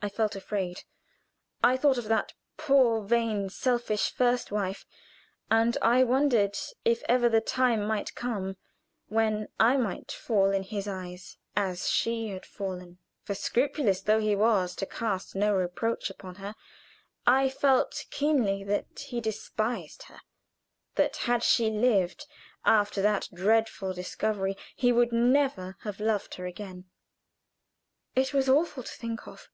[0.00, 0.84] I felt afraid.
[1.64, 4.86] I thought of that poor, vain, selfish first wife,
[5.50, 8.58] and I wondered if ever the time might come
[9.08, 14.36] when I might fall in his eyes as she had fallen, for scrupulous though he
[14.36, 16.54] was to cast no reproach upon her,
[17.26, 20.20] I felt keenly that he despised her,
[20.94, 22.26] that had she lived,
[22.64, 26.84] after that dreadful discovery he would never have loved her again.
[28.14, 29.48] It was awful to think of.